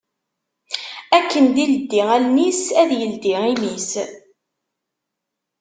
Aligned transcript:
Akken 1.17 1.45
d-ileddi 1.53 2.01
allen-is, 2.15 2.63
ad 2.81 2.89
yeldi 2.99 3.33
imi-s 3.51 3.91